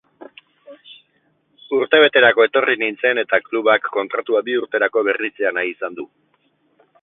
[1.77, 6.09] Urtebeterako etorri nintzen eta klubak kontratua bi urterako berritzea nahi izan du.